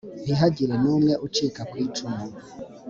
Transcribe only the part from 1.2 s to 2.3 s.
ucika ku icumu